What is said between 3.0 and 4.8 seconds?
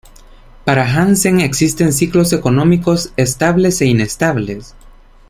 estables e inestables.